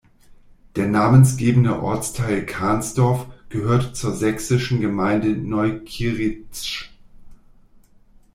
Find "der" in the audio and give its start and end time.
0.77-0.87